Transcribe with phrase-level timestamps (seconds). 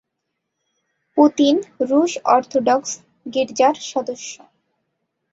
[1.17, 1.55] Putin
[1.89, 2.91] রুশ orthodox
[3.33, 4.33] গির্জার সদস্য।